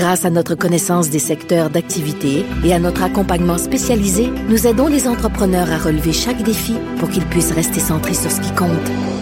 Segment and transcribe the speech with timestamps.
[0.00, 5.06] Grâce à notre connaissance des secteurs d'activité et à notre accompagnement spécialisé, nous aidons les
[5.06, 8.70] entrepreneurs à relever chaque défi pour qu'ils puissent rester centrés sur ce qui compte,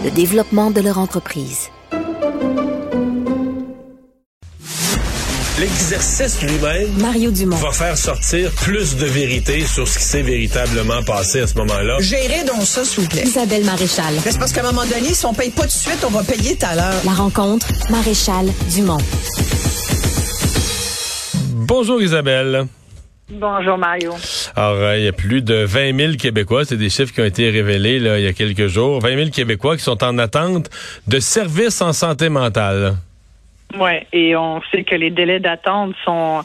[0.05, 1.67] le développement de leur entreprise.
[5.59, 7.57] L'exercice lui-même Mario Dumont.
[7.57, 11.97] va faire sortir plus de vérité sur ce qui s'est véritablement passé à ce moment-là.
[11.99, 13.23] Gérez donc ça, s'il vous plaît.
[13.25, 14.13] Isabelle Maréchal.
[14.23, 16.11] Mais C'est parce qu'à un moment donné, si on paye pas tout de suite, on
[16.11, 17.01] va payer tout à l'heure.
[17.03, 18.99] La rencontre, Maréchal Dumont.
[21.69, 22.63] Bonjour Isabelle.
[23.29, 24.13] Bonjour Mario.
[24.55, 27.25] Alors, euh, il y a plus de 20 000 Québécois, c'est des chiffres qui ont
[27.25, 30.67] été révélés là, il y a quelques jours, 20 000 Québécois qui sont en attente
[31.07, 32.93] de services en santé mentale.
[33.77, 36.41] Oui, et on sait que les délais d'attente sont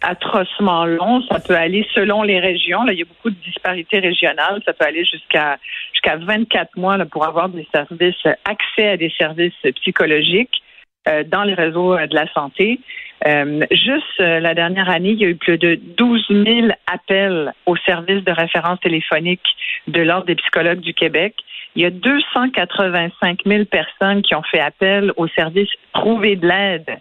[0.00, 1.22] atrocement longs.
[1.28, 2.84] Ça peut aller selon les régions.
[2.84, 4.62] Là, il y a beaucoup de disparités régionales.
[4.64, 5.58] Ça peut aller jusqu'à
[5.92, 10.62] jusqu'à 24 mois là, pour avoir des services, accès à des services psychologiques
[11.08, 12.78] euh, dans les réseaux euh, de la santé.
[13.26, 17.52] Euh, juste euh, la dernière année, il y a eu plus de 12 000 appels
[17.66, 19.42] au service de référence téléphonique
[19.88, 21.34] de l'Ordre des psychologues du Québec.
[21.74, 26.98] Il y a 285 000 personnes qui ont fait appel au service Trouver de l'aide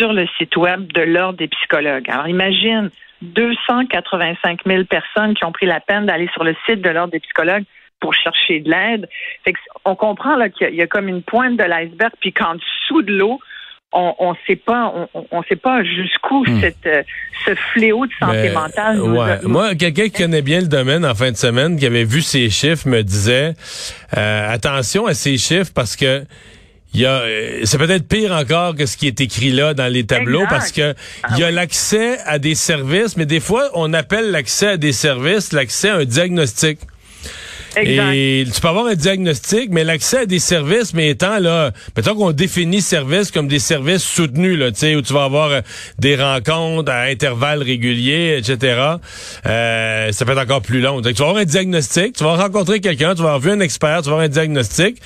[0.00, 2.08] sur le site web de l'Ordre des psychologues.
[2.08, 2.90] Alors imagine
[3.22, 7.20] 285 000 personnes qui ont pris la peine d'aller sur le site de l'Ordre des
[7.20, 7.64] psychologues
[8.00, 9.08] pour chercher de l'aide.
[9.84, 13.12] On comprend qu'il y y a comme une pointe de l'iceberg, puis qu'en dessous de
[13.12, 13.40] l'eau,
[13.92, 17.02] on on sait pas on, on sait pas jusqu'où cette euh,
[17.46, 19.38] ce fléau de santé Mais, mentale nous a- ouais.
[19.42, 22.20] nous- Moi, quelqu'un qui connaît bien le domaine en fin de semaine, qui avait vu
[22.20, 23.54] ces chiffres, me disait
[24.16, 26.24] euh, attention à ces chiffres parce que
[26.92, 29.86] il y a, euh, c'est peut-être pire encore que ce qui est écrit là dans
[29.90, 30.50] les tableaux Exact.
[30.50, 31.54] parce que Ah il y a oui.
[31.54, 35.96] l'accès à des services, mais des fois on appelle l'accès à des services l'accès à
[35.96, 36.78] un diagnostic.
[37.84, 42.14] Et tu peux avoir un diagnostic, mais l'accès à des services, mais étant là, mettons
[42.14, 45.60] qu'on définit services comme des services soutenus, là, tu sais, où tu vas avoir euh,
[45.98, 48.96] des rencontres à intervalles réguliers, etc.
[49.46, 51.00] Euh, ça peut être encore plus long.
[51.00, 53.60] Donc, tu vas avoir un diagnostic, tu vas rencontrer quelqu'un, tu vas avoir vu un
[53.60, 55.00] expert, tu vas avoir un diagnostic,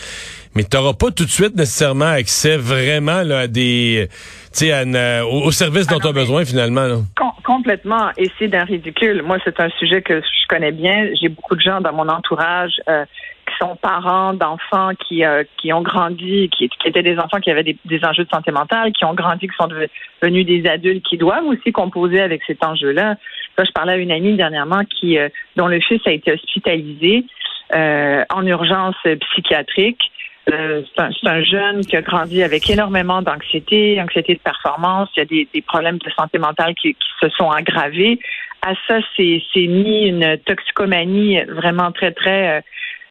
[0.54, 4.72] mais tu n'auras pas tout de suite nécessairement accès vraiment là, à des, tu sais,
[4.72, 6.86] à au, au service dont Ah tu as besoin finalement.
[6.86, 6.96] Là.
[7.16, 8.10] Com- complètement.
[8.16, 9.22] Et c'est d'un ridicule.
[9.22, 11.08] Moi, c'est un sujet que je connais bien.
[11.20, 13.04] J'ai beaucoup de gens dans mon entourage euh,
[13.46, 17.50] qui sont parents d'enfants qui euh, qui ont grandi, qui, qui étaient des enfants qui
[17.50, 21.04] avaient des, des enjeux de santé mentale, qui ont grandi, qui sont devenus des adultes,
[21.04, 23.16] qui doivent aussi composer avec cet enjeu-là.
[23.58, 27.24] Là, je parlais à une amie dernièrement qui euh, dont le fils a été hospitalisé
[27.74, 28.96] euh, en urgence
[29.30, 30.00] psychiatrique.
[30.52, 35.08] Euh, c'est un, jeune qui a grandi avec énormément d'anxiété, anxiété de performance.
[35.16, 38.18] Il y a des, des problèmes de santé mentale qui, qui se sont aggravés.
[38.60, 42.60] À ça, c'est mis une toxicomanie vraiment très, très euh,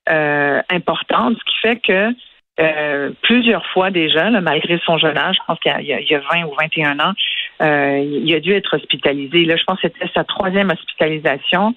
[0.10, 2.14] euh, importante, ce qui fait que
[2.60, 6.14] euh, plusieurs fois déjà, là, malgré son jeune âge, je pense qu'il y a, y
[6.14, 7.14] a 20 ou 21 ans,
[7.62, 9.46] euh, il a dû être hospitalisé.
[9.46, 11.74] Là, je pense que c'était sa troisième hospitalisation.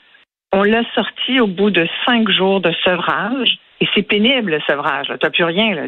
[0.53, 3.59] On l'a sorti au bout de cinq jours de sevrage.
[3.81, 5.07] Et c'est pénible, le sevrage.
[5.09, 5.75] Tu n'as plus rien.
[5.75, 5.83] Là.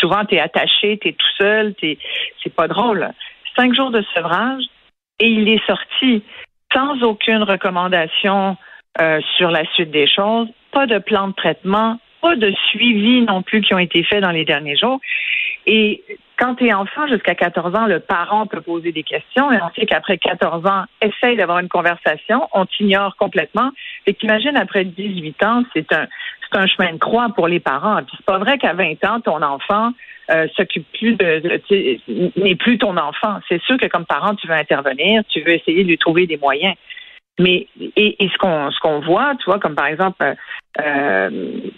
[0.00, 1.74] Souvent, tu es attaché, tu es tout seul.
[1.74, 1.98] t'es-
[2.42, 3.08] C'est pas drôle.
[3.56, 4.64] Cinq jours de sevrage
[5.20, 6.22] et il est sorti
[6.72, 8.56] sans aucune recommandation
[9.00, 13.42] euh, sur la suite des choses, pas de plan de traitement, pas de suivi non
[13.42, 15.00] plus qui ont été faits dans les derniers jours.
[15.66, 16.02] Et
[16.36, 19.70] quand tu es enfant jusqu'à 14 ans, le parent peut poser des questions et on
[19.74, 23.70] sait qu'après 14 ans, essaye d'avoir une conversation, on t'ignore complètement.
[24.06, 26.06] Et t'imagines après 18 ans, c'est un
[26.50, 28.00] c'est un chemin de croix pour les parents.
[28.16, 29.92] C'est pas vrai qu'à 20 ans, ton enfant
[30.30, 31.60] euh, s'occupe plus de,
[32.40, 33.40] n'est plus ton enfant.
[33.48, 36.36] C'est sûr que comme parent, tu veux intervenir, tu veux essayer de lui trouver des
[36.36, 36.74] moyens.
[37.38, 40.34] Mais et, et ce qu'on ce qu'on voit, tu vois, comme par exemple euh,
[40.80, 41.30] euh,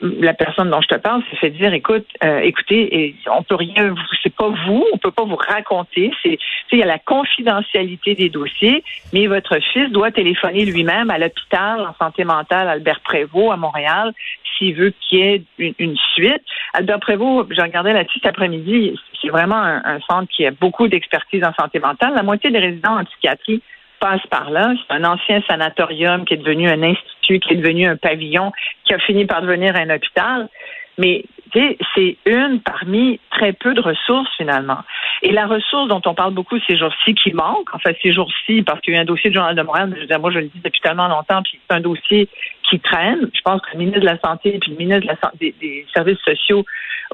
[0.02, 3.94] la personne dont je te parle s'est fait dire, écoute, euh, écoutez, on peut rien,
[4.22, 6.12] c'est pas vous, on peut pas vous raconter.
[6.22, 6.38] C'est,
[6.72, 11.80] il y a la confidentialité des dossiers, mais votre fils doit téléphoner lui-même à l'hôpital
[11.80, 14.12] en santé mentale Albert Prévost à Montréal
[14.56, 16.42] s'il veut qu'il y ait une, suite.
[16.72, 21.44] Albert Prévost, j'ai regardé là-dessus cet après-midi, c'est vraiment un centre qui a beaucoup d'expertise
[21.44, 22.14] en santé mentale.
[22.14, 23.62] La moitié des résidents en psychiatrie
[24.00, 24.72] passe par là.
[24.86, 28.52] C'est un ancien sanatorium qui est devenu un institut, qui est devenu un pavillon,
[28.84, 30.48] qui a fini par devenir un hôpital.
[30.98, 31.24] Mais
[31.94, 34.78] c'est une parmi très peu de ressources finalement.
[35.22, 38.62] Et la ressource dont on parle beaucoup ces jours-ci qui manque, en fait ces jours-ci,
[38.62, 40.30] parce qu'il y a eu un dossier du Journal de Montréal, je veux dire, moi
[40.30, 42.28] je le dis depuis tellement longtemps, puis c'est un dossier
[42.68, 43.30] qui traîne.
[43.32, 46.20] Je pense que le ministre de la Santé et puis le ministre des, des services
[46.24, 46.64] sociaux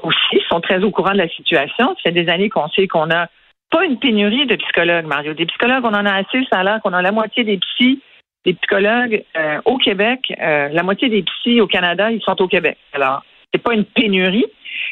[0.01, 1.95] aussi sont très au courant de la situation.
[1.95, 3.27] Ça fait des années qu'on sait qu'on a
[3.73, 5.33] pas une pénurie de psychologues, Mario.
[5.33, 8.01] Des psychologues, on en a assez, ça a l'air qu'on a la moitié des psys
[8.45, 12.47] des psychologues euh, au Québec, euh, la moitié des psys au Canada, ils sont au
[12.47, 12.77] Québec.
[12.91, 13.23] Alors,
[13.53, 14.45] c'est pas une pénurie,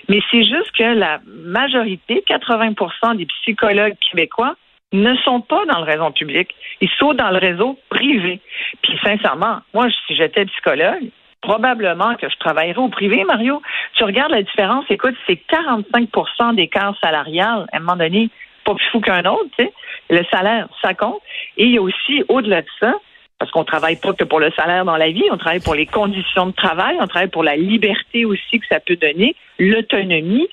[0.08, 4.56] mais c'est juste que la majorité, 80% des psychologues québécois,
[4.94, 6.54] ne sont pas dans le réseau public.
[6.82, 8.42] Ils sont dans le réseau privé.
[8.82, 11.10] Puis sincèrement, moi, si j'étais psychologue,
[11.42, 13.62] probablement que je travaillerais au privé, Mario.
[13.96, 18.30] Tu regardes la différence, écoute, c'est 45% d'écart salarial à un moment donné,
[18.64, 19.74] pas plus fou qu'un autre, tu sais.
[20.10, 21.22] Le salaire, ça compte.
[21.58, 22.94] Et il y a aussi, au-delà de ça,
[23.40, 25.88] parce qu'on travaille pas que pour le salaire dans la vie, on travaille pour les
[25.88, 30.48] conditions de travail, on travaille pour la liberté aussi que ça peut donner, l'autonomie.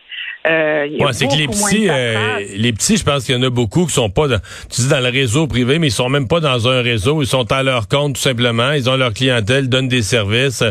[0.46, 3.50] Euh, ouais, c'est que les petits, euh, les petits, je pense qu'il y en a
[3.50, 4.38] beaucoup qui sont pas, dans,
[4.70, 7.20] tu dis dans le réseau privé, mais ils sont même pas dans un réseau.
[7.22, 8.72] Ils sont à leur compte tout simplement.
[8.72, 10.70] Ils ont leur clientèle, donnent des services, euh,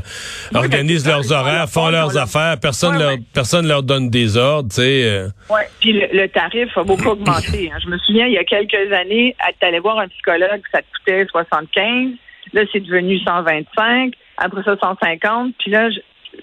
[0.55, 2.57] organisent leurs horaires, font leurs affaires.
[2.59, 5.03] Personne leur, personne leur donne des ordres, tu sais.
[5.03, 5.27] Euh.
[5.49, 5.67] Ouais.
[5.79, 7.69] Puis le, tarif a beaucoup augmenté.
[7.71, 7.77] Hein.
[7.83, 11.25] Je me souviens, il y a quelques années, allais voir un psychologue, ça te coûtait
[11.29, 12.13] 75.
[12.53, 14.13] Là, c'est devenu 125.
[14.37, 15.53] Après ça, 150.
[15.59, 15.99] Puis là, je,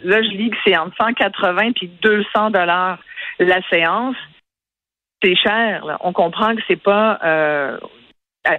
[0.09, 2.99] là, je lis que c'est entre 180 puis 200 dollars
[3.39, 4.17] la séance,
[5.23, 5.99] c'est cher.
[6.01, 7.79] On comprend que c'est pas euh,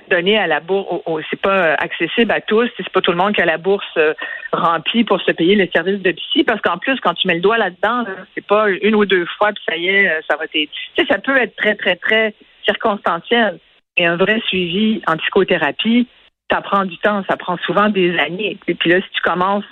[0.09, 2.69] donné à la bourse, c'est pas euh, accessible à tous.
[2.77, 4.13] C'est pas tout le monde qui a la bourse euh,
[4.51, 6.43] remplie pour se payer le service de psy.
[6.43, 9.51] Parce qu'en plus, quand tu mets le doigt là-dedans, c'est pas une ou deux fois
[9.53, 10.69] puis ça y est, ça va t'aider.
[10.95, 12.33] Tu sais, ça peut être très très très
[12.65, 13.59] circonstanciel.
[13.97, 16.07] Et un vrai suivi en psychothérapie,
[16.51, 18.57] ça prend du temps, ça prend souvent des années.
[18.67, 19.63] Et puis là, si tu commences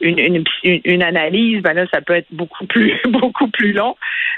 [0.00, 3.96] une, une, analyse, ben là, ça peut être beaucoup plus beaucoup plus long.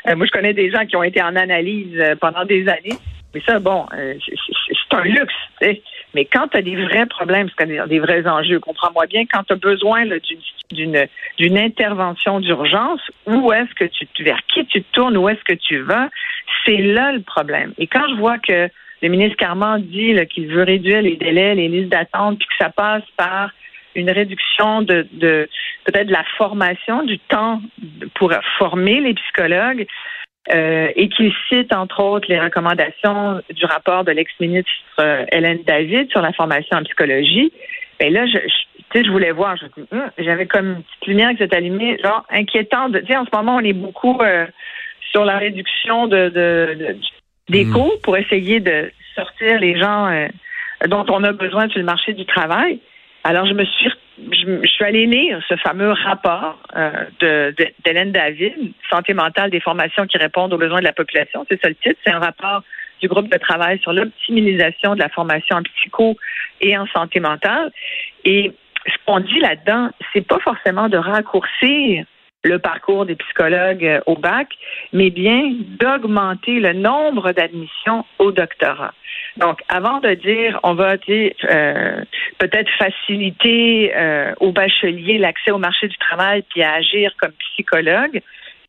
[0.09, 2.97] Euh, moi, je connais des gens qui ont été en analyse euh, pendant des années.
[3.35, 5.35] Mais ça, bon, euh, c'est un luxe.
[6.15, 9.53] Mais quand tu as des vrais problèmes, c'est-à-dire des vrais enjeux, comprends-moi bien, quand tu
[9.53, 10.05] as besoin
[10.71, 11.07] d'une
[11.39, 15.55] d'une intervention d'urgence, où est-ce que tu vers qui tu te tournes, où est-ce que
[15.55, 16.09] tu vas,
[16.65, 17.75] c'est là le problème.
[17.77, 18.71] Et quand je vois que
[19.03, 22.71] le ministre Carman dit qu'il veut réduire les délais, les listes d'attente, puis que ça
[22.71, 23.51] passe par
[23.97, 25.07] une réduction de,
[25.85, 27.61] peut-être de la formation, du temps
[28.15, 29.87] pour former les psychologues.
[30.53, 34.71] Euh, et qu'il cite entre autres les recommandations du rapport de l'ex-ministre
[35.01, 37.53] euh, Hélène David sur la formation en psychologie.
[37.99, 38.39] Ben là, je,
[38.95, 39.57] je, je voulais voir,
[39.91, 42.87] hum, j'avais comme une petite lumière qui s'est allumée, genre inquiétant.
[42.93, 44.47] Sais, en ce moment, on est beaucoup euh,
[45.11, 46.97] sur la réduction de, de,
[47.49, 47.73] des mmh.
[47.73, 50.29] coûts pour essayer de sortir les gens
[50.87, 52.79] dont on a besoin sur le marché du travail.
[53.29, 53.91] Alors, je me suis
[54.33, 57.51] je, suis allée lire ce fameux rapport euh,
[57.85, 61.45] d'Hélène David, Santé mentale des formations qui répondent aux besoins de la population.
[61.51, 61.99] C'est ça le titre.
[62.07, 62.63] C'est un rapport
[63.01, 66.17] du groupe de travail sur l'optimisation de la formation en psycho
[66.61, 67.73] et en santé mentale.
[68.25, 68.53] Et
[68.87, 72.05] ce qu'on dit là-dedans, c'est pas forcément de raccourcir
[72.45, 74.49] le parcours des psychologues euh, au bac,
[74.93, 78.95] mais bien d'augmenter le nombre d'admissions au doctorat.
[79.37, 82.05] Donc, avant de dire on va euh,
[82.39, 88.23] peut-être faciliter euh, aux bacheliers l'accès au marché du travail puis à agir comme psychologue,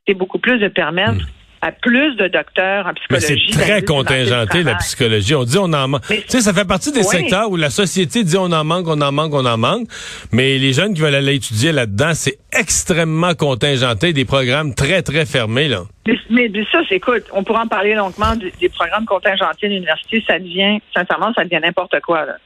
[0.07, 3.51] c'est beaucoup plus de permettre hmm à plus de docteurs en psychologie.
[3.51, 5.35] c'est très contingenté, la psychologie.
[5.35, 6.07] On dit on en manque.
[6.07, 9.01] Tu sais, ça fait partie des secteurs où la société dit on en manque, on
[9.01, 9.87] en manque, on en manque.
[10.31, 15.25] Mais les jeunes qui veulent aller étudier là-dedans, c'est extrêmement contingenté, des programmes très, très
[15.25, 15.83] fermés, là.
[16.05, 20.23] Mais, mais ça, écoute, on pourra en parler longuement des, programmes contingentés à l'université.
[20.25, 22.37] Ça devient, sincèrement, ça devient n'importe quoi, là.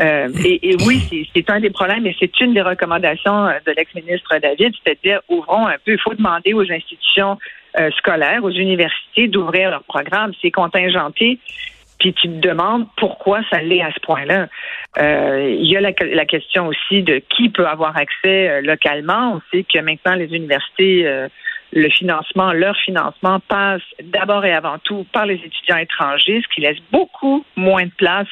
[0.00, 4.72] Euh, et, oui, c'est un des problèmes, et c'est une des recommandations de l'ex-ministre David,
[4.84, 7.36] c'est-à-dire ouvrons un peu, il faut demander aux institutions
[7.78, 10.32] euh, scolaires, aux universités d'ouvrir leur programme.
[10.40, 11.38] C'est contingenté.
[12.00, 14.48] Puis tu te demandes pourquoi ça l'est à ce point-là.
[14.98, 19.34] Euh, il y a la, la, question aussi de qui peut avoir accès euh, localement.
[19.34, 21.06] On sait que maintenant les universités
[21.72, 26.60] le financement, leur financement passe d'abord et avant tout par les étudiants étrangers, ce qui
[26.62, 28.28] laisse beaucoup moins de place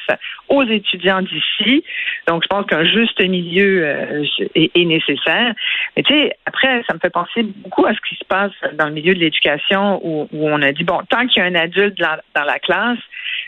[0.49, 1.83] aux étudiants d'ici.
[2.27, 4.25] Donc, je pense qu'un juste milieu euh,
[4.55, 5.53] est, nécessaire.
[5.95, 8.87] Mais tu sais, après, ça me fait penser beaucoup à ce qui se passe dans
[8.87, 11.97] le milieu de l'éducation où, on a dit, bon, tant qu'il y a un adulte
[11.99, 12.99] dans, la classe,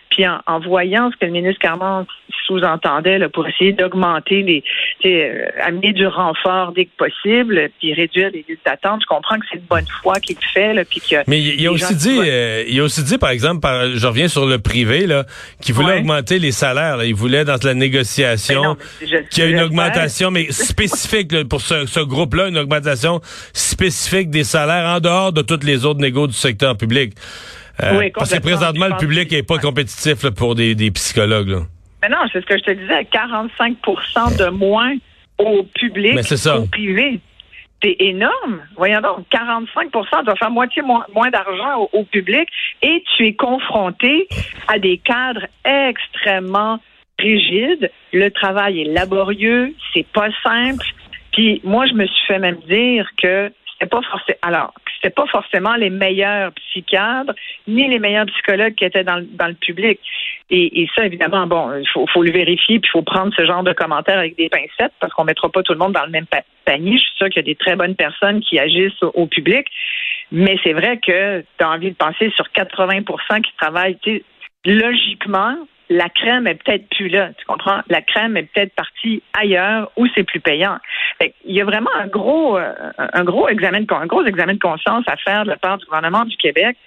[0.10, 2.06] Puis en, en voyant ce que le ministre Carman
[2.46, 4.64] sous-entendait là, pour essayer d'augmenter les,
[5.06, 9.46] euh, amener du renfort dès que possible, puis réduire les listes d'attente, je comprends que
[9.52, 11.18] c'est de bonne foi qu'il fait, là, puis que.
[11.28, 14.28] Mais il, a aussi dit, euh, il a aussi dit, par exemple, par, je reviens
[14.28, 15.26] sur le privé là,
[15.62, 16.98] qu'il voulait augmenter les salaires.
[16.98, 17.06] Là.
[17.06, 18.78] Il voulait dans la négociation
[19.30, 23.22] qu'il y ait une augmentation, mais spécifique là, pour ce, ce groupe-là, une augmentation
[23.54, 27.14] spécifique des salaires en dehors de toutes les autres négos du secteur public.
[27.82, 31.50] Euh, parce que présentement, le public n'est pas compétitif là, pour des, des psychologues.
[31.50, 31.60] Là.
[32.02, 33.78] Mais non, c'est ce que je te disais, 45
[34.38, 34.96] de moins
[35.38, 37.20] au public qu'au privé.
[37.82, 38.62] C'est énorme.
[38.76, 42.50] Voyons donc, 45 tu vas faire moitié moins, d'argent au, public
[42.82, 44.28] et tu es confronté
[44.68, 46.80] à des cadres extrêmement
[47.20, 47.90] rigides.
[48.12, 50.86] Le travail est laborieux, c'est pas simple.
[51.32, 54.40] Puis moi, je me suis fait même dire que c'était pas forcément.
[54.42, 57.34] Alors, c'était pas forcément les meilleurs psychiatres
[57.68, 60.00] ni les meilleurs psychologues qui étaient dans le, dans le public.
[60.50, 63.46] Et, et, ça, évidemment, bon, il faut, faut, le vérifier, puis il faut prendre ce
[63.46, 66.12] genre de commentaires avec des pincettes parce qu'on mettra pas tout le monde dans le
[66.12, 66.26] même
[66.66, 66.98] panier.
[66.98, 69.68] Je suis sûre qu'il y a des très bonnes personnes qui agissent au, public,
[70.32, 73.98] mais c'est vrai que tu as envie de penser sur 80% qui travaillent,
[74.66, 75.56] logiquement,
[75.90, 77.82] la crème est peut-être plus là, tu comprends?
[77.90, 80.78] La crème est peut-être partie ailleurs où c'est plus payant.
[81.22, 84.60] il y a vraiment un gros, euh, un gros examen de, un gros examen de
[84.60, 86.78] conscience à faire de la part du gouvernement du Québec.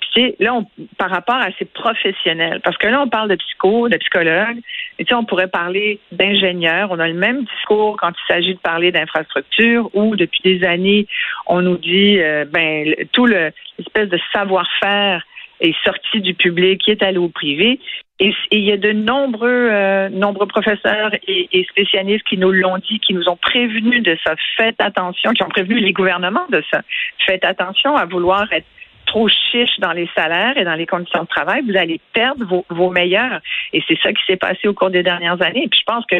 [0.00, 0.66] Puis là, on,
[0.98, 4.58] par rapport à ces professionnels, parce que là, on parle de psycho, de psychologues,
[4.98, 6.90] et tu sais, on pourrait parler d'ingénieurs.
[6.90, 11.06] On a le même discours quand il s'agit de parler d'infrastructure, où depuis des années,
[11.46, 15.24] on nous dit, euh, ben, tout le l'espèce de savoir-faire
[15.60, 17.80] est sorti du public, qui est allé au privé.
[18.18, 23.00] Et, il y a de nombreux, euh, nombreux professeurs et, spécialistes qui nous l'ont dit,
[23.00, 24.34] qui nous ont prévenus de ça.
[24.56, 26.82] Faites attention, qui ont prévenu les gouvernements de ça.
[27.26, 28.66] Faites attention à vouloir être
[29.06, 31.62] trop chiche dans les salaires et dans les conditions de travail.
[31.66, 33.40] Vous allez perdre vos, vos meilleurs.
[33.72, 35.64] Et c'est ça qui s'est passé au cours des dernières années.
[35.64, 36.16] Et puis je pense que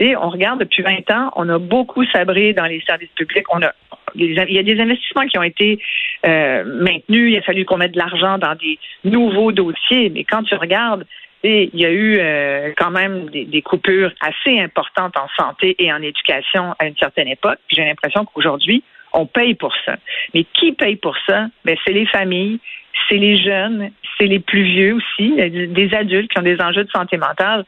[0.00, 3.46] et on regarde depuis 20 ans, on a beaucoup sabré dans les services publics.
[3.52, 3.72] On a,
[4.14, 5.80] il y a des investissements qui ont été
[6.26, 7.32] euh, maintenus.
[7.32, 10.10] Il a fallu qu'on mette de l'argent dans des nouveaux dossiers.
[10.10, 11.04] Mais quand tu regardes,
[11.44, 16.02] il y a eu euh, quand même des, coupures assez importantes en santé et en
[16.02, 17.58] éducation à une certaine époque.
[17.68, 18.82] J'ai l'impression qu'aujourd'hui,
[19.12, 19.96] on paye pour ça.
[20.34, 21.46] Mais qui paye pour ça?
[21.64, 22.58] Ben, c'est les familles,
[23.08, 26.90] c'est les jeunes, c'est les plus vieux aussi, des adultes qui ont des enjeux de
[26.90, 27.64] santé mentale.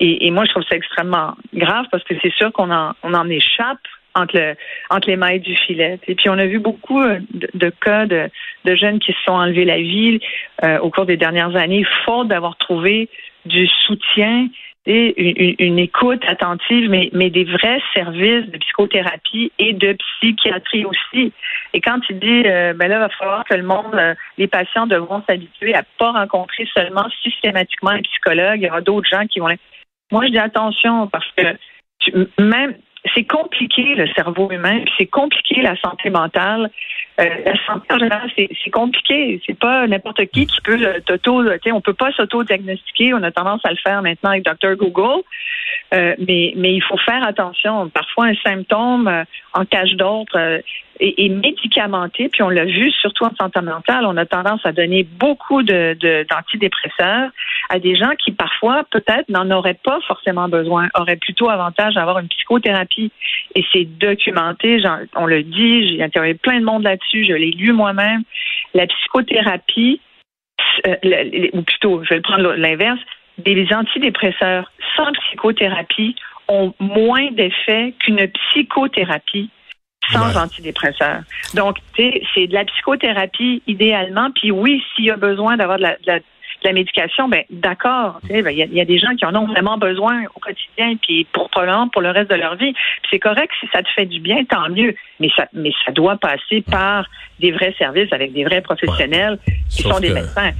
[0.00, 3.28] Et, moi, je trouve ça extrêmement grave parce que c'est sûr qu'on en, on en
[3.28, 3.80] échappe
[4.18, 4.56] entre,
[4.90, 5.98] entre les mailles du filet.
[6.06, 8.30] Et puis, on a vu beaucoup euh, de, cas de,
[8.64, 10.20] de, jeunes qui se sont enlevés la vie
[10.64, 13.08] euh, au cours des dernières années, faute d'avoir trouvé
[13.44, 14.48] du soutien
[14.86, 21.30] et une, écoute attentive, mais, mais des vrais services de psychothérapie et de psychiatrie aussi.
[21.74, 24.86] Et quand tu dis, euh, ben là, il va falloir que le monde, les patients
[24.86, 29.40] devront s'habituer à pas rencontrer seulement systématiquement un psychologue, il y aura d'autres gens qui
[29.40, 29.50] vont
[30.10, 31.42] moi, je dis attention parce que
[32.40, 32.74] même
[33.14, 36.70] c'est compliqué le cerveau humain, c'est compliqué la santé mentale.
[37.20, 39.40] Euh, la santé en général, c'est compliqué.
[39.46, 41.42] C'est pas n'importe qui qui peut t'auto.
[41.72, 43.14] On peut pas s'auto-diagnostiquer.
[43.14, 45.22] On a tendance à le faire maintenant avec Dr Google.
[45.94, 47.88] Euh, mais, il faut faire attention.
[47.88, 49.24] Parfois, un symptôme euh,
[49.54, 50.60] en cache d'autres euh,
[51.00, 52.28] est, médicamenté.
[52.28, 57.30] Puis on l'a vu, surtout en santé mentale, on a tendance à donner beaucoup d'antidépresseurs
[57.68, 62.02] à des gens qui parfois peut-être n'en auraient pas forcément besoin, auraient plutôt avantage à
[62.02, 63.12] avoir une psychothérapie.
[63.54, 64.82] Et c'est documenté.
[65.14, 65.96] On le dit.
[65.96, 67.24] J'ai interviewé plein de monde là-dessus.
[67.24, 68.22] Je l'ai lu moi-même.
[68.74, 70.00] La psychothérapie,
[71.52, 73.00] ou plutôt, je vais le prendre l'inverse,
[73.38, 76.16] des antidépresseurs sans psychothérapie
[76.48, 79.50] ont moins d'effet qu'une psychothérapie
[80.10, 81.20] sans antidépresseurs.
[81.54, 84.30] Donc, c'est de la psychothérapie idéalement.
[84.30, 86.20] Puis oui, s'il y a besoin d'avoir de la, la
[86.72, 88.20] médication, ben d'accord.
[88.28, 91.50] Ben, il y, a des gens qui en ont vraiment besoin au quotidien, puis pour
[91.50, 92.74] probablement pour le reste de leur vie.
[93.10, 94.94] c'est correct si ça te fait du bien, tant mieux.
[95.20, 97.06] Mais ça, mais ça doit passer par
[97.40, 99.38] des vrais services avec des vrais professionnels
[99.70, 100.50] qui sont des médecins.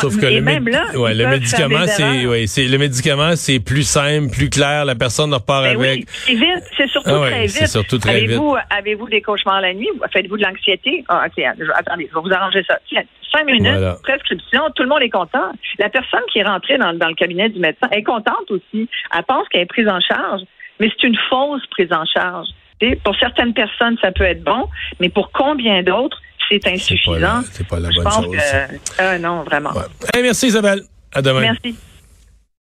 [0.00, 4.30] sauf, que le, même là, le médicament, c'est ouais, c'est le médicament, c'est plus simple,
[4.30, 4.84] plus clair.
[4.84, 6.04] La personne repart ben avec.
[6.08, 7.66] c'est vite, c'est surtout ah très vite.
[7.66, 9.88] Surtout très avez-vous, Avez-vous des cauchemars la nuit?
[10.12, 11.04] Faites-vous de l'anxiété?
[11.08, 11.42] Ah, Ok,
[11.74, 12.78] attendez, je vais vous arranger ça.
[13.32, 15.21] cinq minutes, prescription, tout le monde est content.
[15.78, 18.88] La personne qui est rentrée dans, dans le cabinet du médecin est contente aussi.
[19.14, 20.42] Elle pense qu'elle est prise en charge,
[20.80, 22.48] mais c'est une fausse prise en charge.
[23.04, 27.42] Pour certaines personnes, ça peut être bon, mais pour combien d'autres, c'est insuffisant.
[27.52, 28.36] C'est pas, la, bonne chose.
[28.36, 29.70] Que, euh, non, vraiment.
[30.14, 30.82] merci Isabelle.
[31.14, 31.40] À demain.
[31.40, 31.76] Merci.